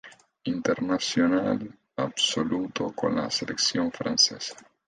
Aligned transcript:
Internacional 0.47 1.77
absoluto 1.95 2.87
con 2.91 3.13
la 3.17 3.29
Selección 3.29 3.91
francesa. 3.91 4.55